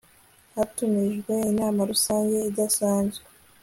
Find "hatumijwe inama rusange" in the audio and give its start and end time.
0.55-2.37